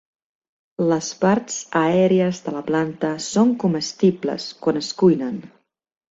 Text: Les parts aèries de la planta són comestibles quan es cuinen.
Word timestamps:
Les 0.91 1.09
parts 1.23 1.57
aèries 1.81 2.39
de 2.45 2.53
la 2.55 2.63
planta 2.69 3.11
són 3.25 3.51
comestibles 3.65 4.47
quan 4.65 4.81
es 4.81 4.89
cuinen. 5.03 5.37